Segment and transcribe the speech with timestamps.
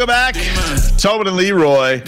[0.00, 0.96] Welcome back.
[0.96, 2.00] Tobin and Leroy.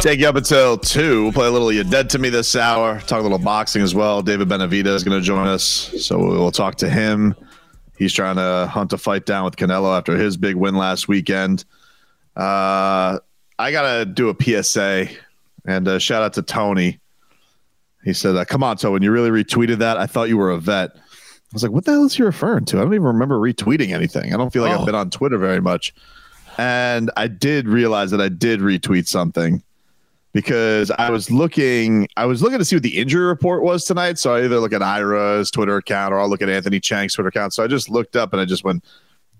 [0.00, 1.24] Take you up until 2.
[1.24, 3.00] We'll play a little You're Dead to Me this hour.
[3.00, 4.22] Talk a little boxing as well.
[4.22, 5.62] David Benavidez is going to join us.
[5.62, 7.34] So we'll talk to him.
[7.98, 11.66] He's trying to hunt a fight down with Canelo after his big win last weekend.
[12.34, 13.18] Uh,
[13.58, 15.08] I got to do a PSA
[15.66, 16.98] and uh, shout out to Tony.
[18.04, 19.98] He said, uh, Come on, Tobin, you really retweeted that?
[19.98, 20.92] I thought you were a vet.
[21.52, 22.78] I was like, what the hell is he referring to?
[22.78, 24.32] I don't even remember retweeting anything.
[24.32, 24.80] I don't feel like Oh.
[24.80, 25.92] I've been on Twitter very much.
[26.56, 29.62] And I did realize that I did retweet something
[30.32, 34.18] because I was looking I was looking to see what the injury report was tonight.
[34.18, 37.28] So I either look at Ira's Twitter account or I'll look at Anthony Chiang's Twitter
[37.28, 37.52] account.
[37.52, 38.82] So I just looked up and I just went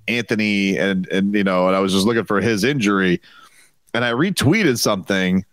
[0.06, 3.20] Anthony and and you know, and I was just looking for his injury
[3.94, 5.44] and I retweeted something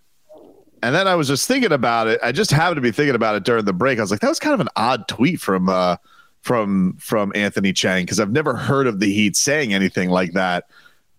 [0.81, 2.19] and then I was just thinking about it.
[2.23, 3.97] I just happened to be thinking about it during the break.
[4.00, 5.97] I was like, that was kind of an odd tweet from uh
[6.41, 10.66] from from Anthony Chiang because I've never heard of the Heat saying anything like that.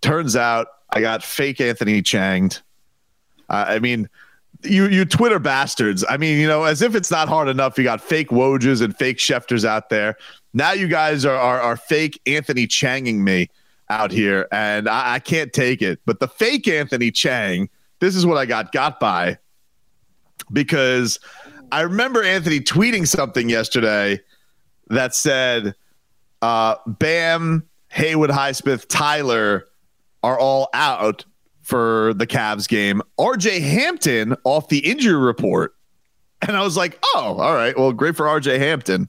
[0.00, 2.62] Turns out I got fake Anthony Changed.
[3.48, 4.08] Uh, I mean,
[4.62, 6.04] you you Twitter bastards.
[6.08, 7.78] I mean, you know, as if it's not hard enough.
[7.78, 10.16] You got fake Wojs and fake Schefters out there.
[10.54, 13.48] Now you guys are are, are fake Anthony Changing me
[13.88, 16.00] out here, and I, I can't take it.
[16.06, 19.38] But the fake Anthony Chiang, this is what I got got by
[20.52, 21.18] because
[21.72, 24.20] I remember Anthony tweeting something yesterday
[24.90, 25.74] that said,
[26.42, 29.66] uh, Bam, Haywood, Highsmith, Tyler
[30.22, 31.24] are all out
[31.62, 33.00] for the Cavs game.
[33.18, 35.74] RJ Hampton off the injury report.
[36.42, 37.78] And I was like, oh, all right.
[37.78, 39.08] Well, great for RJ Hampton.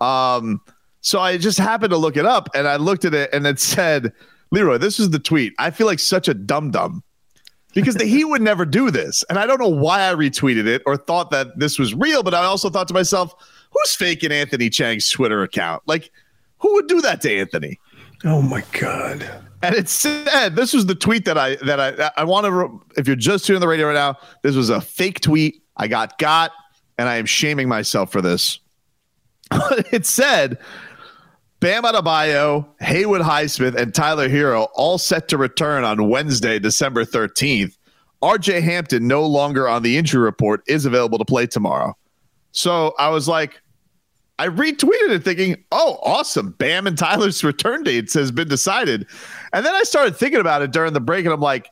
[0.00, 0.60] Um,
[1.00, 3.58] so I just happened to look it up and I looked at it and it
[3.58, 4.12] said,
[4.50, 5.52] Leroy, this is the tweet.
[5.58, 7.02] I feel like such a dum dum
[7.74, 9.24] because the Heat would never do this.
[9.28, 12.34] And I don't know why I retweeted it or thought that this was real, but
[12.34, 13.34] I also thought to myself,
[13.70, 15.82] who's faking Anthony Chiang's Twitter account?
[15.86, 16.10] Like,
[16.58, 17.78] who would do that to Anthony?
[18.24, 19.28] Oh my god.
[19.62, 22.82] And it said, this was the tweet that I that I I want to.
[22.98, 25.62] If you're just tuning the radio right now, this was a fake tweet.
[25.76, 26.52] I got got,
[26.98, 28.58] and I am shaming myself for this.
[29.92, 30.58] it said,
[31.60, 37.76] Bam Adebayo, Haywood Highsmith, and Tyler Herro all set to return on Wednesday, December 13th.
[38.22, 41.96] RJ Hampton, no longer on the injury report, is available to play tomorrow.
[42.52, 43.60] So I was like,
[44.38, 46.52] I retweeted it thinking, oh, awesome.
[46.52, 49.06] Bam and Tyler's return dates has been decided.
[49.52, 51.70] And then I started thinking about it during the break, and I'm like,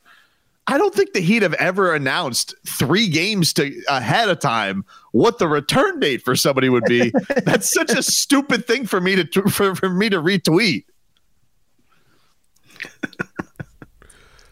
[0.67, 5.39] I don't think the Heat have ever announced three games to ahead of time what
[5.39, 7.11] the return date for somebody would be.
[7.43, 10.85] That's such a stupid thing for me to for, for me to retweet.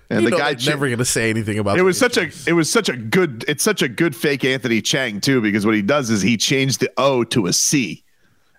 [0.09, 2.09] And You the know guy they're never going to say anything about it was the
[2.09, 5.41] such a it was such a good it's such a good fake Anthony Chiang too
[5.41, 8.03] because what he does is he changed the O to a C,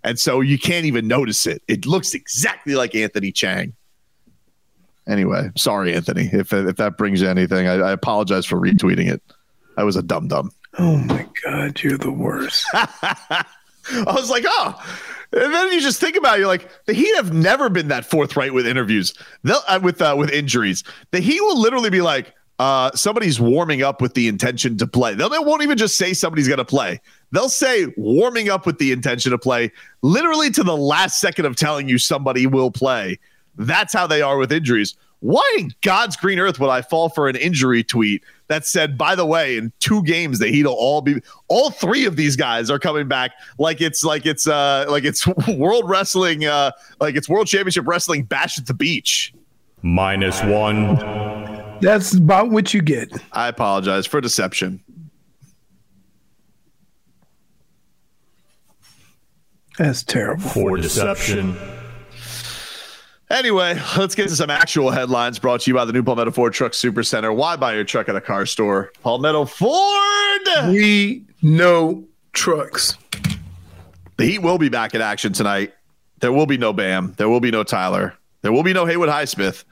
[0.05, 1.63] and so you can't even notice it.
[1.67, 3.73] It looks exactly like Anthony Chiang.
[5.07, 7.67] Anyway, sorry Anthony if if that brings you anything.
[7.67, 9.23] I, I apologize for retweeting it.
[9.79, 10.51] I was a dum dum.
[10.79, 12.67] Oh my god, you're the worst.
[12.75, 13.45] I
[14.07, 14.99] was like, oh.
[15.33, 18.05] And then you just think about it, you're like, the Heat have never been that
[18.05, 19.13] forthright with interviews,
[19.45, 20.85] They'll, uh, with uh, with injuries.
[21.11, 25.15] The Heat will literally be like, uh, somebody's warming up with the intention to play.
[25.15, 27.01] They'll, they won't even just say somebody's going to play.
[27.31, 29.71] They'll say warming up with the intention to play,
[30.03, 33.19] literally to the last second of telling you somebody will play.
[33.57, 34.97] That's how they are with injuries.
[35.21, 39.15] Why in God's green earth would I fall for an injury tweet that said, by
[39.15, 42.71] the way, in two games, the Heat will all be all three of these guys
[42.71, 47.29] are coming back like it's like it's uh like it's world wrestling uh like it's
[47.29, 49.33] world championship wrestling bash at the beach.
[49.83, 50.97] Minus one.
[51.81, 53.13] That's about what you get.
[53.33, 54.83] I apologize for deception.
[59.79, 60.49] That's terrible.
[60.49, 61.57] For deception.
[63.31, 66.55] Anyway, let's get to some actual headlines brought to you by the new Palmetto Ford
[66.55, 67.31] Truck Super Center.
[67.31, 68.91] Why buy your truck at a car store?
[69.03, 70.71] Palmetto Ford!
[70.71, 72.97] We know trucks.
[74.17, 75.75] The Heat will be back in action tonight.
[76.21, 77.13] There will be no Bam.
[77.19, 78.15] There will be no Tyler.
[78.41, 79.65] There will be no Haywood Highsmith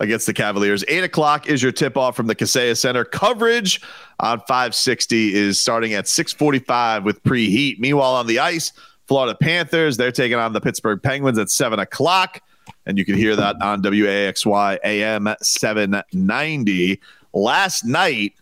[0.00, 0.84] against the Cavaliers.
[0.88, 3.04] Eight o'clock is your tip off from the Kaseya Center.
[3.04, 3.80] Coverage
[4.18, 7.78] on 560 is starting at 645 with preheat.
[7.78, 8.72] Meanwhile, on the ice,
[9.06, 12.42] Florida Panthers, they're taking on the Pittsburgh Penguins at 7 o'clock.
[12.86, 17.00] And you can hear that on WAXY AM 790.
[17.32, 18.34] Last night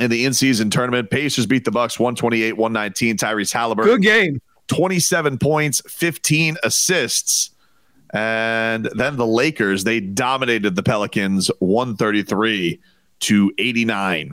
[0.00, 3.14] in the in-season tournament, Pacers beat the Bucks 128-119.
[3.16, 3.94] Tyrese Halliburton.
[3.94, 4.40] Good game.
[4.68, 7.50] 27 points, 15 assists.
[8.12, 12.80] And then the Lakers, they dominated the Pelicans 133
[13.20, 14.32] to 89.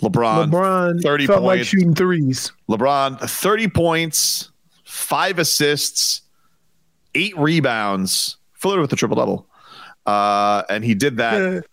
[0.00, 1.68] LeBron, LeBron 30 felt like points.
[1.68, 2.52] shooting threes.
[2.68, 4.50] LeBron, 30 points,
[4.86, 6.22] five assists,
[7.14, 9.46] eight rebounds, flirted with the triple double.
[10.06, 11.64] Uh, and he did that.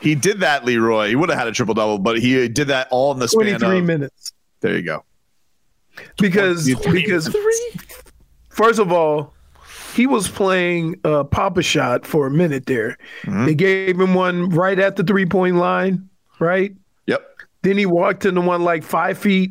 [0.00, 1.08] He did that, Leroy.
[1.08, 3.58] He would have had a triple double, but he did that all in the span
[3.58, 3.84] 23 of.
[3.84, 4.32] minutes.
[4.60, 5.04] There you go.
[6.16, 7.36] Because 23 because
[8.48, 9.34] first of all,
[9.94, 12.96] he was playing uh, Papa Shot for a minute there.
[13.24, 13.44] Mm-hmm.
[13.44, 16.74] They gave him one right at the three point line, right?
[17.06, 17.22] Yep.
[17.60, 19.50] Then he walked into one like five feet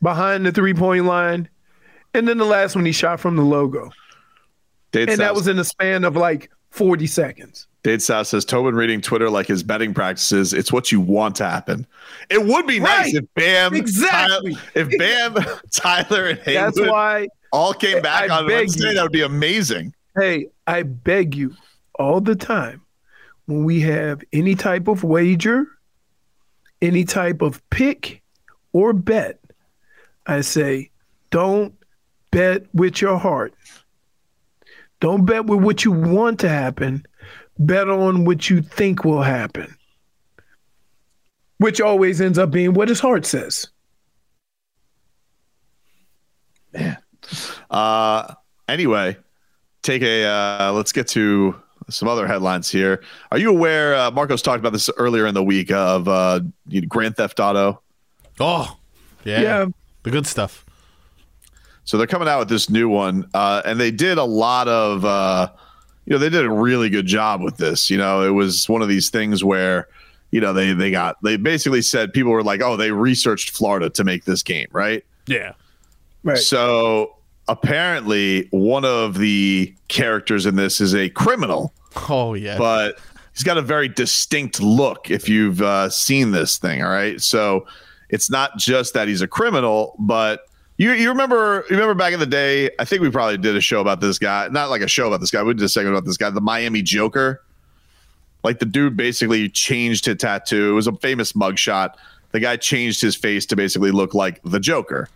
[0.00, 1.50] behind the three point line.
[2.14, 3.90] And then the last one he shot from the logo.
[4.92, 7.66] Dade And that was in the span of like 40 seconds.
[7.82, 10.52] Dade South says Tobin reading Twitter like his betting practices.
[10.52, 11.86] It's what you want to happen.
[12.30, 14.54] It would be nice if Bam, Exactly.
[14.54, 18.88] Tyler, if Bam, Tyler, and That's why, all came back I on Wednesday.
[18.90, 18.94] you.
[18.94, 19.94] That would be amazing.
[20.16, 21.54] hey, I beg you
[21.96, 22.82] all the time
[23.46, 25.66] when we have any type of wager,
[26.80, 28.22] any type of pick
[28.72, 29.38] or bet,
[30.26, 30.90] I say,
[31.30, 31.74] don't
[32.32, 33.54] bet with your heart.
[34.98, 37.06] Don't bet with what you want to happen.
[37.58, 39.76] Bet on what you think will happen.
[41.58, 43.68] Which always ends up being what his heart says.
[46.72, 46.98] Man.
[47.70, 48.34] Uh,
[48.68, 49.16] anyway,
[49.82, 51.54] take a uh, let's get to
[51.88, 53.02] some other headlines here.
[53.30, 53.94] Are you aware?
[53.94, 56.40] Uh, Marcos talked about this earlier in the week of uh,
[56.88, 57.82] Grand Theft Auto.
[58.40, 58.76] Oh,
[59.24, 59.40] yeah.
[59.40, 59.66] Yeah.
[60.02, 60.64] The good stuff.
[61.84, 65.04] So they're coming out with this new one, uh, and they did a lot of,
[65.04, 65.50] uh,
[66.06, 67.90] you know, they did a really good job with this.
[67.90, 69.88] You know, it was one of these things where,
[70.30, 73.90] you know, they they got they basically said people were like, oh, they researched Florida
[73.90, 75.04] to make this game, right?
[75.26, 75.52] Yeah.
[76.24, 76.38] Right.
[76.38, 77.16] So
[77.48, 81.72] apparently, one of the characters in this is a criminal,
[82.08, 82.58] Oh, yeah.
[82.58, 82.98] but
[83.34, 85.10] he's got a very distinct look.
[85.10, 87.66] If you've uh, seen this thing, all right, so
[88.08, 90.46] it's not just that he's a criminal, but
[90.82, 92.70] you you remember you remember back in the day?
[92.78, 95.20] I think we probably did a show about this guy, not like a show about
[95.20, 95.42] this guy.
[95.42, 97.42] We did a segment about this guy, the Miami Joker.
[98.44, 100.70] Like the dude basically changed his tattoo.
[100.70, 101.94] It was a famous mugshot.
[102.32, 105.08] The guy changed his face to basically look like the Joker.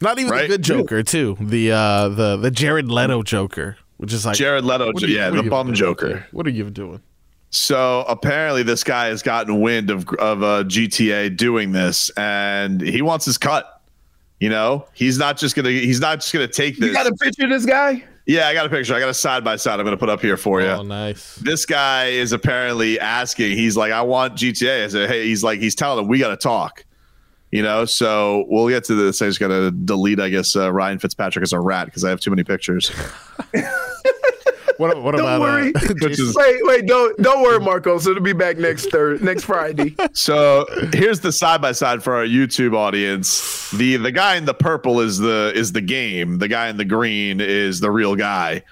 [0.00, 0.42] Not even Right?
[0.42, 1.36] the good Joker, too.
[1.40, 5.42] The uh the the Jared Leto Joker, which is like Jared Leto, you- yeah, the
[5.42, 5.76] bum doing?
[5.76, 6.26] Joker.
[6.32, 7.02] What are you doing?
[7.50, 13.02] So apparently, this guy has gotten wind of of uh, GTA doing this, and he
[13.02, 13.79] wants his cut.
[14.40, 16.88] You know, he's not just gonna he's not just gonna take this.
[16.88, 18.04] You got a picture of this guy?
[18.26, 18.94] yeah, I got a picture.
[18.94, 19.78] I got a side by side.
[19.78, 20.68] I'm gonna put up here for you.
[20.68, 21.36] Oh, nice.
[21.36, 23.52] This guy is apparently asking.
[23.52, 24.84] He's like, I want GTA.
[24.84, 26.84] I said, hey, he's like, he's telling him we got to talk.
[27.50, 29.20] You know, so we'll get to this.
[29.20, 32.10] I just got to delete, I guess, uh, Ryan Fitzpatrick as a rat because I
[32.10, 32.92] have too many pictures.
[34.80, 35.74] What, what Don't about worry.
[35.74, 38.06] Uh, is Wait, wait, don't don't worry, Marcos.
[38.06, 39.94] It'll be back next Thursday, next Friday.
[40.14, 43.70] So here's the side by side for our YouTube audience.
[43.72, 46.38] The the guy in the purple is the is the game.
[46.38, 48.62] The guy in the green is the real guy.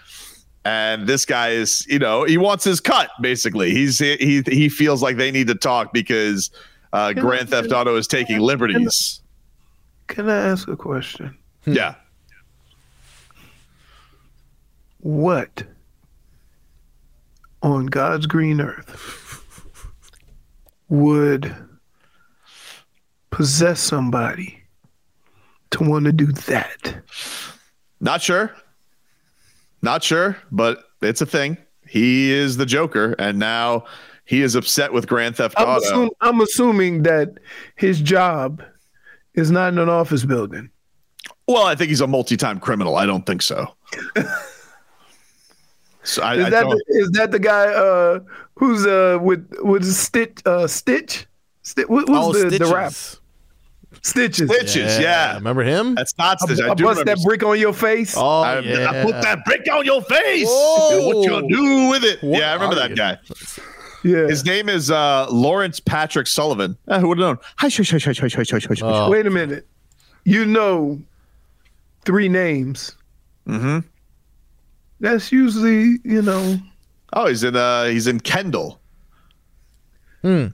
[0.65, 3.11] And this guy is, you know, he wants his cut.
[3.21, 6.51] Basically, he's he he feels like they need to talk because
[6.95, 9.21] uh, Grand Theft Auto is taking liberties.
[10.07, 11.37] Can I ask a question?
[11.67, 11.97] Yeah,
[15.01, 15.65] What
[17.73, 19.15] on God's green earth
[20.89, 21.55] would
[23.31, 24.63] possess somebody
[25.71, 27.03] to want to do that?
[28.01, 28.55] not sure,
[29.83, 31.57] not sure, but it's a thing.
[31.87, 33.85] he is the Joker, and now
[34.25, 36.11] he is upset with Grand Theft I'm, Auto.
[36.21, 37.39] I'm assuming that
[37.77, 38.63] his job
[39.35, 40.71] is not in an office building.
[41.47, 42.97] Well, I think he's a multi-time criminal.
[42.97, 43.75] I don't think so.
[46.09, 48.21] so I, Is I that don't- the, is that the guy uh,
[48.57, 51.27] who's uh, with with Stitch uh, Stitch?
[51.63, 52.93] Sti- what, what's Oh, the, the rap?
[52.93, 53.21] Stitches.
[54.03, 54.51] Stitches.
[54.51, 55.35] Stitches, yeah.
[55.35, 55.95] Remember him?
[55.95, 56.61] That's not Stitch.
[56.61, 58.15] I, I do bust that brick on your face.
[58.17, 58.91] oh, I, yeah.
[58.91, 60.47] I put that brick on your face.
[60.49, 61.07] Whoa.
[61.09, 62.23] What you gonna do with it?
[62.23, 62.97] What yeah, I remember that you?
[62.97, 63.19] guy.
[64.05, 64.27] yeah.
[64.29, 66.77] His name is uh, Lawrence Patrick Sullivan.
[66.87, 67.39] Uh, who would have known?
[67.57, 68.83] Hi, shush, shush, shush, shush, shush, shush, shush.
[68.83, 69.11] Oh.
[69.11, 69.67] Wait a minute.
[70.25, 71.01] You know
[72.05, 72.95] three names.
[73.47, 73.81] Mm-hmm.
[75.01, 76.59] That's usually, you know,
[77.13, 78.81] Oh, he's in uh, he's in Kendall.
[80.25, 80.49] uh,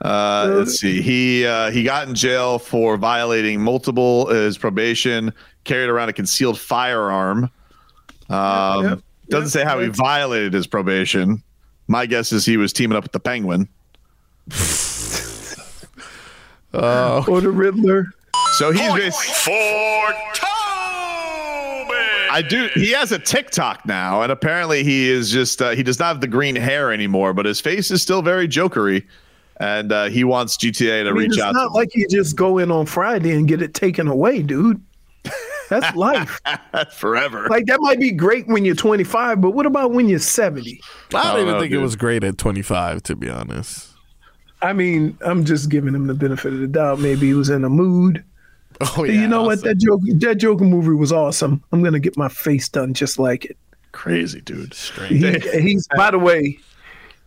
[0.00, 1.00] Uh, let's see.
[1.02, 5.32] He uh, he got in jail for violating multiple his probation,
[5.64, 7.50] carried around a concealed firearm.
[8.28, 9.00] Um, Yep.
[9.30, 11.42] Doesn't say how he violated his probation.
[11.88, 13.68] My guess is he was teaming up with the Penguin.
[16.76, 18.08] Oh, or the Riddler.
[18.58, 20.50] So he's bas- For Toby.
[22.34, 22.68] I do.
[22.74, 26.20] He has a TikTok now, and apparently he is just uh, he does not have
[26.20, 29.06] the green hair anymore, but his face is still very jokery,
[29.60, 31.50] and uh, he wants GTA to I mean, reach it's out.
[31.50, 34.42] It's not to like you just go in on Friday and get it taken away,
[34.42, 34.82] dude.
[35.70, 36.40] That's life.
[36.44, 36.58] him
[36.92, 37.46] forever.
[37.48, 40.80] like that might be great when you're 25, but what about when you're 70?
[41.14, 43.90] I don't don't even know, think it was great at 25, to be honest.
[44.60, 46.98] I mean, I'm just giving him the benefit of the doubt.
[46.98, 48.24] Maybe he was in a mood.
[48.80, 49.20] Oh, yeah.
[49.20, 49.62] you know what?
[49.62, 51.62] That joke, that Joker movie was awesome.
[51.72, 53.56] I'm gonna get my face done just like it.
[53.92, 54.74] Crazy dude.
[55.08, 56.58] He, he's by the way,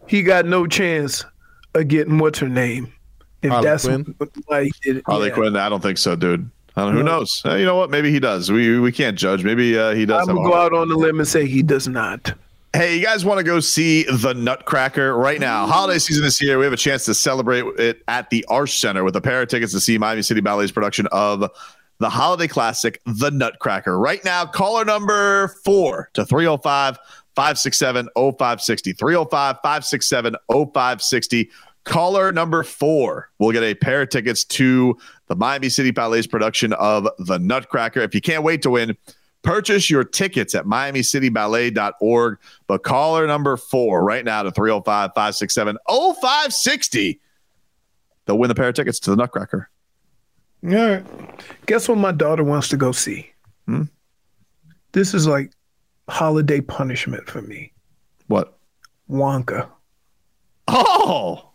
[0.08, 1.24] he got no chance
[1.74, 2.92] of getting what's her name.
[3.42, 4.16] If Harley that's Quinn?
[4.46, 5.04] why he it.
[5.06, 5.34] Harley yeah.
[5.34, 5.56] Quinn.
[5.56, 6.50] I don't think so, dude.
[6.76, 7.42] I don't, who knows?
[7.46, 7.90] Uh, you know what?
[7.90, 8.52] Maybe he does.
[8.52, 9.44] We we can't judge.
[9.44, 10.28] Maybe uh, he does.
[10.28, 12.34] I'm gonna go out on the limb and say he does not.
[12.78, 15.66] Hey, you guys want to go see the Nutcracker right now?
[15.66, 16.60] Holiday season is here.
[16.60, 19.48] We have a chance to celebrate it at the Arsht Center with a pair of
[19.48, 21.50] tickets to see Miami City Ballet's production of
[21.98, 23.98] the holiday classic, The Nutcracker.
[23.98, 27.00] Right now, caller number four to 305
[27.36, 28.94] 567 0560.
[28.94, 31.50] 305 567 0560.
[31.84, 36.74] Caller number four will get a pair of tickets to the Miami City Ballet's production
[36.74, 38.02] of The Nutcracker.
[38.02, 38.96] If you can't wait to win,
[39.44, 42.38] Purchase your tickets at miamicityballet.org.
[42.68, 47.22] But caller number four right now to 305 567 0560.
[48.26, 49.70] They'll win the pair of tickets to the Nutcracker.
[50.66, 51.06] All right.
[51.66, 53.32] Guess what my daughter wants to go see?
[53.66, 53.84] Hmm?
[54.92, 55.52] This is like
[56.10, 57.72] holiday punishment for me.
[58.28, 58.58] What?
[59.10, 59.70] Wonka.
[60.68, 61.52] Oh,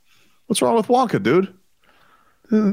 [0.47, 1.53] what's wrong with Wonka, dude?
[2.51, 2.73] Uh,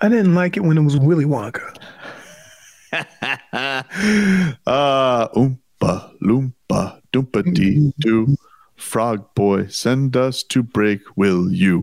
[0.00, 1.76] I didn't like it when it was Willy Wonka.
[2.92, 3.82] Uh,
[5.36, 8.36] oompa, loompa, doompa dee doo.
[8.76, 11.82] Frog boy, send us to break, will you?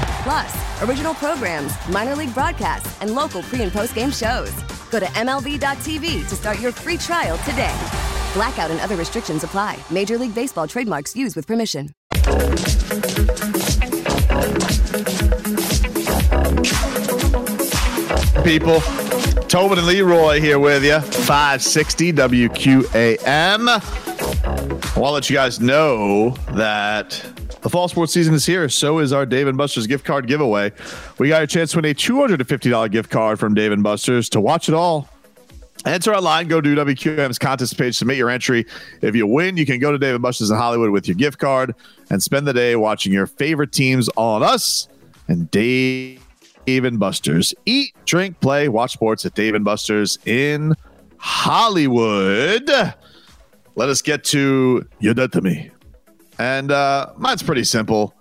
[0.23, 4.51] Plus, original programs, minor league broadcasts, and local pre and post game shows.
[4.91, 7.75] Go to MLB.tv to start your free trial today.
[8.33, 9.77] Blackout and other restrictions apply.
[9.89, 11.89] Major League Baseball trademarks used with permission.
[18.43, 18.81] people.
[19.47, 20.99] Tobin and Leroy here with you.
[20.99, 23.67] 560 WQAM.
[23.69, 27.23] I want to let you guys know that
[27.61, 28.67] the fall sports season is here.
[28.69, 30.71] So is our Dave and Buster's gift card giveaway.
[31.17, 34.41] We got a chance to win a $250 gift card from Dave and Buster's to
[34.41, 35.09] watch it all.
[35.85, 38.67] Enter online, go to WQAM's contest page, submit your entry.
[39.01, 41.39] If you win, you can go to Dave and Buster's in Hollywood with your gift
[41.39, 41.73] card
[42.11, 44.87] and spend the day watching your favorite teams on us
[45.27, 46.19] and Dave
[46.67, 47.55] and Buster's.
[47.65, 50.75] Eat, drink, play, watch sports at Dave and Buster's in
[51.17, 52.69] Hollywood.
[53.75, 55.71] Let us get to Dead to Me.
[56.41, 58.15] And uh, mine's pretty simple.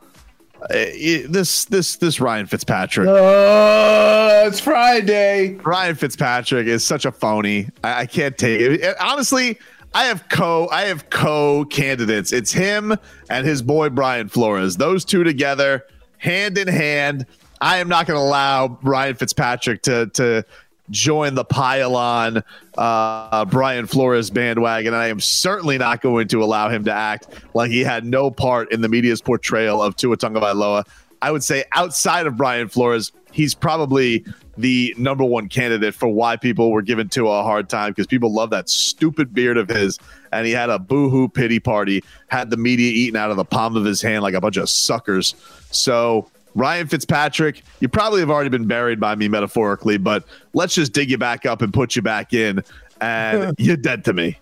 [0.63, 3.09] Uh, it- this this this Ryan Fitzpatrick.
[3.09, 5.55] Uh, it's Friday.
[5.55, 7.69] Ryan Fitzpatrick is such a phony.
[7.83, 8.81] I, I can't take it.
[8.83, 9.59] And honestly,
[9.95, 12.33] I have co I have co candidates.
[12.33, 12.95] It's him
[13.31, 14.77] and his boy Brian Flores.
[14.77, 15.87] Those two together,
[16.19, 17.25] hand in hand.
[17.63, 20.45] I am not going to allow Ryan Fitzpatrick to to
[20.91, 22.43] join the pile-on
[22.77, 24.95] uh, Brian Flores bandwagon.
[24.95, 28.73] I am certainly not going to allow him to act like he had no part
[28.73, 30.87] in the media's portrayal of Tua Tagovailoa.
[31.23, 34.25] I would say outside of Brian Flores, he's probably
[34.57, 38.33] the number one candidate for why people were given to a hard time because people
[38.33, 39.99] love that stupid beard of his.
[40.33, 43.77] And he had a boohoo pity party, had the media eaten out of the palm
[43.77, 45.35] of his hand like a bunch of suckers.
[45.71, 50.93] So, Ryan Fitzpatrick, you probably have already been buried by me metaphorically, but let's just
[50.93, 52.63] dig you back up and put you back in.
[53.01, 54.37] And you're dead to me.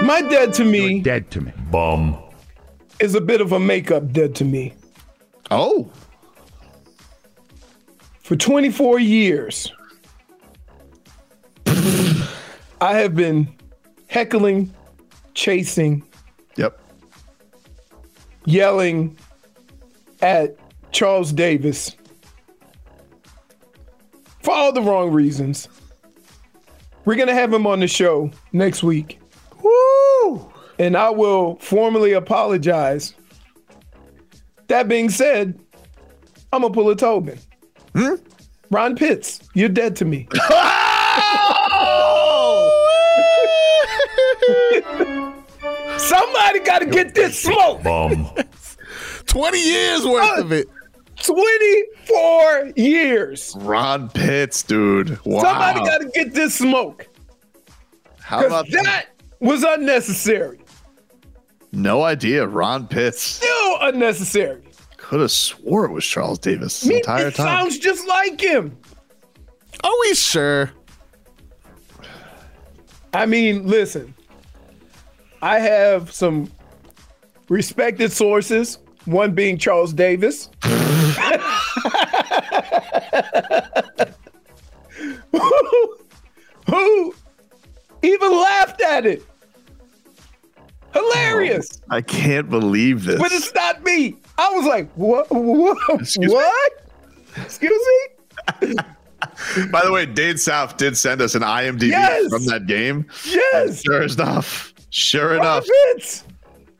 [0.00, 1.52] My dead to me Dead to me.
[1.70, 2.16] Bum.
[3.00, 4.74] is a bit of a makeup dead to me.
[5.50, 5.90] Oh,
[8.22, 9.72] For 24 years,
[11.66, 13.48] I have been
[14.08, 14.72] heckling,
[15.34, 16.07] chasing, yep.
[18.48, 19.16] Yelling
[20.22, 20.56] at
[20.90, 21.94] Charles Davis
[24.40, 25.68] for all the wrong reasons.
[27.04, 29.20] We're going to have him on the show next week.
[29.62, 30.50] Woo!
[30.78, 33.14] And I will formally apologize.
[34.68, 35.58] That being said,
[36.52, 37.38] I'm going to pull a Tobin.
[37.94, 38.14] Hmm?
[38.70, 40.28] Ron Pitts, you're dead to me.
[46.08, 47.82] Somebody got to get this smoke.
[47.82, 48.30] Bum.
[49.26, 50.68] 20 years worth uh, of it.
[51.22, 53.54] 24 years.
[53.58, 55.22] Ron Pitts, dude.
[55.24, 55.42] Wow.
[55.42, 57.06] Somebody got to get this smoke.
[58.20, 59.06] How about that
[59.40, 60.60] was unnecessary.
[61.72, 62.46] No idea.
[62.46, 63.22] Ron Pitts.
[63.22, 64.62] Still unnecessary.
[64.96, 67.46] Could have swore it was Charles Davis the mean, entire it time.
[67.46, 68.76] sounds just like him.
[69.84, 70.72] Are we sure?
[73.14, 74.14] I mean, listen,
[75.42, 76.50] I have some
[77.48, 80.50] respected sources, one being Charles Davis.
[85.32, 85.38] who,
[86.68, 87.14] who
[88.02, 89.22] even laughed at it.
[90.92, 91.80] Hilarious.
[91.90, 93.18] I can't believe this.
[93.20, 94.16] But it's not me.
[94.38, 95.26] I was like, what?
[95.30, 96.00] What?
[96.00, 96.42] Excuse me?
[97.36, 97.86] Excuse
[98.62, 98.74] me?
[99.70, 102.28] By the way, Dade South did send us an IMDb Yes!
[102.30, 103.06] from that game.
[103.26, 103.82] Yes.
[103.82, 104.72] Sure enough.
[104.90, 105.66] Sure Ron enough.
[105.94, 106.24] Pitts.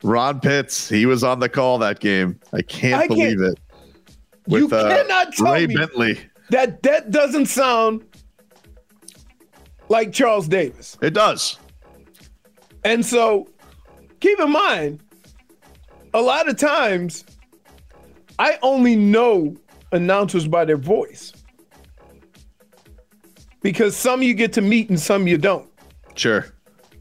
[0.03, 0.87] Ron Pitts.
[0.89, 2.39] He was on the call that game.
[2.53, 3.59] I can't I can't- believe it.
[4.47, 6.19] You With uh, cannot tell Ray me Bentley.
[6.49, 8.03] that that doesn't sound
[9.89, 10.97] like Charles Davis.
[11.01, 11.59] It does.
[12.83, 13.47] And so
[14.21, 15.03] keep in mind,
[16.15, 17.25] a lot of times
[18.39, 19.55] I only know
[19.91, 21.33] announcers by their voice.
[23.61, 25.69] Because some you get to meet and some you don't.
[26.15, 26.45] Sure.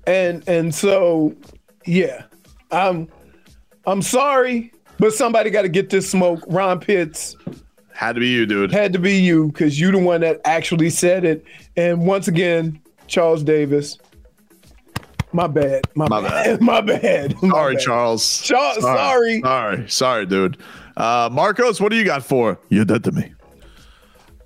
[0.09, 1.35] And and so
[1.87, 2.25] yeah.
[2.71, 3.09] I'm
[3.87, 6.41] I'm sorry, but somebody got to get this smoke.
[6.49, 7.37] Ron Pitts
[7.93, 8.73] Had to be you, dude.
[8.73, 11.45] had to be you because you the one that actually said it.
[11.77, 13.99] And once again, Charles Davis.
[15.33, 15.83] My bad.
[15.95, 16.61] My, My bad.
[16.63, 17.35] My bad.
[17.43, 17.83] My Sorry, bad.
[17.85, 18.41] Charles.
[18.43, 19.41] Char- sorry.
[19.43, 19.89] Sorry.
[19.91, 20.57] Sorry, dude.
[20.97, 22.59] Uh, Marcos, what do you got for?
[22.71, 23.33] you did to me.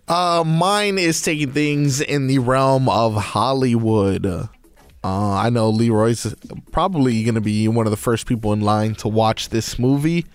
[0.09, 4.48] Uh, mine is taking things in the realm of Hollywood.
[5.04, 6.32] Uh, I know Leroy's
[6.70, 10.26] probably going to be one of the first people in line to watch this movie,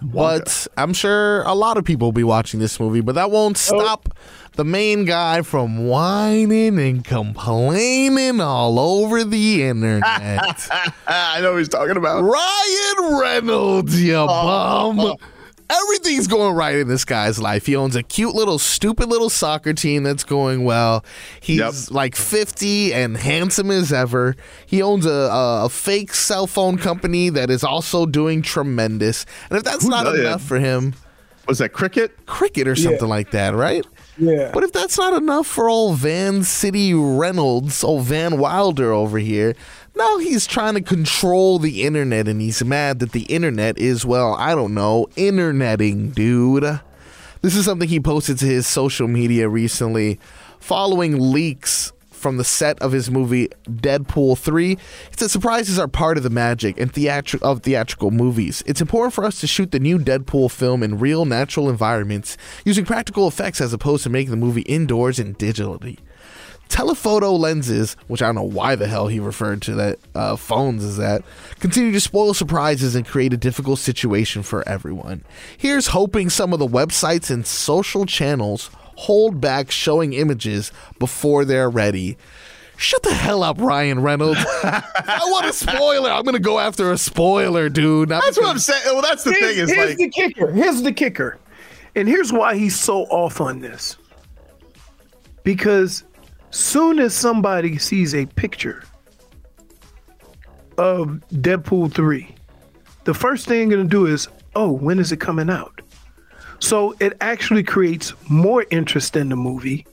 [0.00, 3.02] but I'm sure a lot of people will be watching this movie.
[3.02, 4.08] But that won't stop
[4.54, 10.68] the main guy from whining and complaining all over the internet.
[11.06, 12.22] I know who he's talking about.
[12.22, 15.14] Ryan Reynolds, you bum.
[15.70, 17.66] Everything's going right in this guy's life.
[17.66, 21.04] He owns a cute little, stupid little soccer team that's going well.
[21.40, 21.74] He's Yep.
[21.90, 24.34] like 50 and handsome as ever.
[24.66, 29.24] He owns a, a, a fake cell phone company that is also doing tremendous.
[29.48, 30.94] And if that's Who not does- enough for him,
[31.46, 32.26] Was that cricket?
[32.26, 33.86] cricket or something like that, right?
[34.18, 34.50] Yeah.
[34.52, 39.54] But if that's not enough for old Van City Reynolds, old Van Wilder over here,
[39.94, 44.34] now he's trying to control the internet and he's mad that the internet is, well,
[44.34, 46.80] I don't know, interneting, dude.
[47.42, 50.20] This is something he posted to his social media recently
[50.58, 54.68] following leaks from the set of his movie Deadpool 3.
[54.68, 54.78] He
[55.16, 58.62] said surprises are part of the magic and theatri- of theatrical movies.
[58.66, 62.84] It's important for us to shoot the new Deadpool film in real natural environments using
[62.84, 65.98] practical effects as opposed to making the movie indoors and digitally.
[66.70, 70.84] Telephoto lenses, which I don't know why the hell he referred to that uh, phones
[70.84, 71.22] as that,
[71.58, 75.22] continue to spoil surprises and create a difficult situation for everyone.
[75.58, 81.68] Here's hoping some of the websites and social channels hold back showing images before they're
[81.68, 82.16] ready.
[82.76, 84.40] Shut the hell up, Ryan Reynolds.
[84.62, 86.10] I want a spoiler.
[86.10, 88.08] I'm going to go after a spoiler, dude.
[88.08, 88.82] Not That's what I'm saying.
[88.86, 89.64] Well, that's the Here's, thing.
[89.64, 90.50] Is here's like the kicker.
[90.50, 91.38] Here's the kicker.
[91.94, 93.98] And here's why he's so off on this.
[95.44, 96.04] Because
[96.50, 98.82] soon as somebody sees a picture
[100.78, 102.34] of Deadpool 3,
[103.04, 105.80] the first thing they're going to do is, oh, when is it coming out?
[106.58, 109.86] So it actually creates more interest in the movie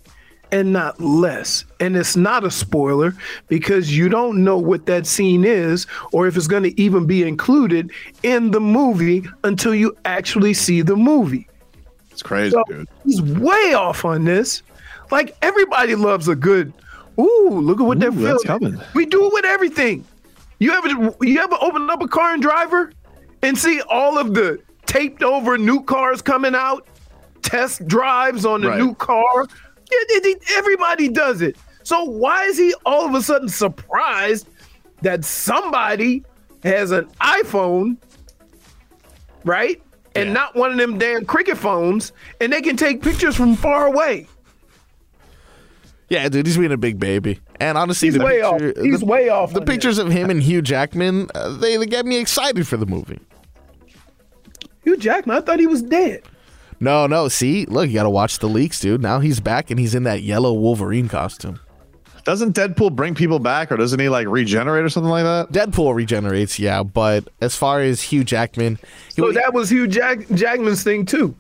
[0.51, 1.65] and not less.
[1.79, 3.13] And it's not a spoiler
[3.47, 7.23] because you don't know what that scene is or if it's going to even be
[7.23, 7.91] included
[8.23, 11.47] in the movie until you actually see the movie.
[12.11, 12.87] it's crazy, So dude.
[13.05, 14.63] he's way off on this.
[15.11, 16.73] Like everybody loves a good,
[17.19, 18.79] ooh, look at what they're coming.
[18.93, 20.05] We do it with everything.
[20.59, 20.87] You ever
[21.21, 22.91] you ever open up a car and driver
[23.43, 26.87] and see all of the taped over new cars coming out,
[27.41, 28.79] test drives on the Right.
[28.79, 29.45] new car?
[30.55, 31.57] Everybody does it.
[31.83, 34.47] So why is he all of a sudden surprised
[35.01, 36.23] that somebody
[36.63, 37.97] has an iPhone,
[39.45, 39.81] right?
[40.15, 40.33] And Yeah.
[40.33, 44.27] not one of them damn cricket phones, and they can take pictures from far away.
[46.09, 47.39] Yeah, dude, he's being a big baby.
[47.59, 48.61] And honestly, He's the way off.
[48.61, 49.51] He's the, way off.
[49.53, 49.73] the on this.
[49.75, 53.19] pictures of him and Hugh Jackman, uh, they, they get me excited for the movie.
[54.83, 56.23] Hugh Jackman, I thought he was dead.
[56.79, 59.01] No, no, see, look, you got to watch the leaks, dude.
[59.01, 61.59] Now he's back and he's in that yellow Wolverine costume.
[62.23, 65.51] Doesn't Deadpool bring people back, or doesn't he like regenerate or something like that?
[65.51, 68.77] Deadpool regenerates, yeah, but as far as Hugh Jackman,
[69.15, 71.35] he, So that was Hugh Jack- Jackman's thing too.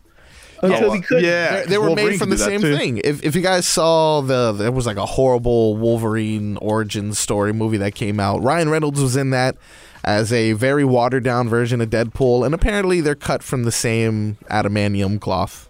[0.63, 1.23] Until he couldn't.
[1.23, 2.75] yeah, they, they were Wolverine made from the same too.
[2.75, 3.01] thing.
[3.03, 7.77] If if you guys saw the there was like a horrible Wolverine origin story movie
[7.77, 8.41] that came out.
[8.41, 9.55] Ryan Reynolds was in that
[10.03, 14.37] as a very watered down version of Deadpool, and apparently they're cut from the same
[14.49, 15.69] adamantium cloth.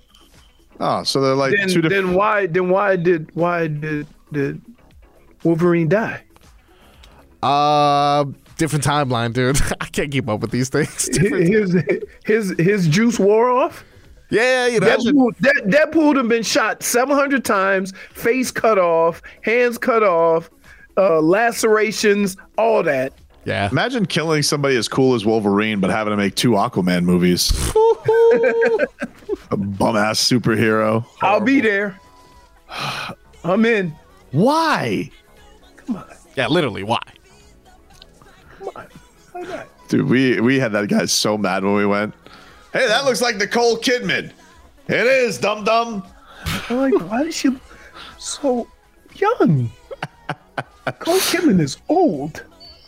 [0.79, 2.07] Oh, so they're like Then, two different.
[2.07, 2.45] then why?
[2.45, 4.61] Then why did why did did
[5.43, 6.23] Wolverine die?
[7.43, 8.25] Uh,
[8.57, 9.59] different timeline, dude.
[9.81, 11.09] I can't keep up with these things.
[11.09, 11.75] Different- His
[12.25, 13.83] his his juice wore off.
[14.29, 14.97] Yeah, you know.
[14.97, 20.49] Deadpool, Dead, Deadpool had been shot 700 times, face cut off, hands cut off,
[20.97, 23.13] uh, lacerations, all that.
[23.45, 23.69] Yeah.
[23.71, 27.51] Imagine killing somebody as cool as Wolverine, but having to make two Aquaman movies.
[29.51, 31.05] a bum ass superhero.
[31.21, 31.97] I'll be there.
[33.43, 33.95] I'm in.
[34.31, 35.09] Why,
[35.77, 36.05] Come on.
[36.35, 36.83] Yeah, literally.
[36.83, 36.99] Why?
[39.87, 40.09] dude?
[40.09, 42.13] We we had that guy so mad when we went.
[42.73, 44.31] Hey, that looks like Nicole Kidman.
[44.87, 46.03] It is, dum dum.
[46.69, 47.49] I'm like, why is she
[48.17, 48.67] so
[49.15, 49.69] young?
[50.85, 52.43] Nicole Kidman is old.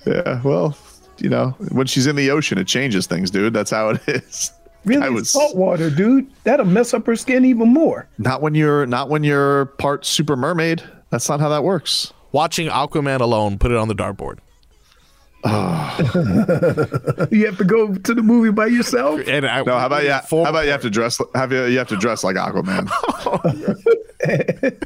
[0.06, 0.78] Yeah, well,
[1.18, 3.54] you know, when she's in the ocean, it changes things, dude.
[3.54, 4.52] That's how it is.
[4.86, 6.30] Really I was- salt water, dude.
[6.46, 8.08] That'll mess up her skin even more.
[8.18, 10.82] Not when you're not when you're part super mermaid.
[11.10, 12.13] That's not how that works.
[12.32, 14.38] Watching Aquaman alone, put it on the dartboard.
[17.32, 19.21] You have to go to the movie by yourself.
[19.28, 20.12] And I, No, how about you?
[20.12, 21.19] How about you have to dress?
[21.36, 21.65] Have you?
[21.65, 22.89] You have to dress like Aquaman.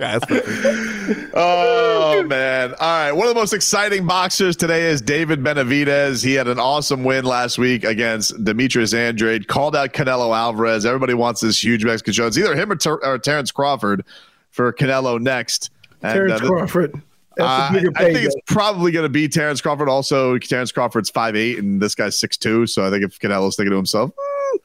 [0.00, 1.30] Yeah, that's.
[1.34, 2.72] Oh man!
[2.72, 6.24] All right, one of the most exciting boxers today is David Benavidez.
[6.24, 9.48] He had an awesome win last week against Demetrius Andrade.
[9.48, 10.84] Called out Canelo Alvarez.
[10.84, 12.26] Everybody wants this huge Mexican show.
[12.26, 14.04] It's either him or, Ter- or Terrence Crawford
[14.50, 15.70] for Canelo next.
[16.02, 17.02] And, Terrence uh, Crawford.
[17.36, 18.26] That's Uh, a bigger I think payday.
[18.26, 19.88] it's probably going to be Terrence Crawford.
[19.88, 23.76] Also, Terrence Crawford's 5'8", and this guy's 6'2", so I think if Canelo's thinking to
[23.76, 24.56] himself, "Hmm."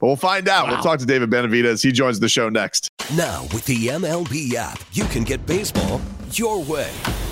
[0.00, 0.68] but we'll find out.
[0.68, 1.82] We'll talk to David Benavidez.
[1.82, 2.90] He joins the show next.
[3.16, 6.00] Now, with the MLB app, you can get baseball
[6.32, 6.90] your way.